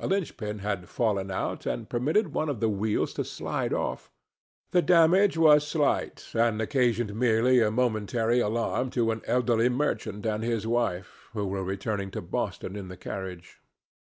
[0.00, 4.10] A linch pin had fallen out and permitted one of the wheels to slide off.
[4.72, 10.42] The damage was slight and occasioned merely a momentary alarm to an elderly merchant and
[10.42, 13.60] his wife, who were returning to Boston in the carriage.